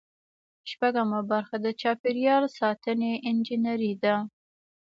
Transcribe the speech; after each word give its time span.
شپږمه 0.71 1.19
برخه 1.31 1.55
د 1.65 1.67
چاپیریال 1.81 2.43
ساتنې 2.59 3.11
انجنیری 3.29 3.93
ده. 4.03 4.15